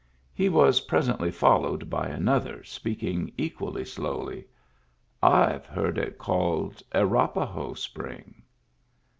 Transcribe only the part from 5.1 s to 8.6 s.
"I've heard it called Arapaho Spring."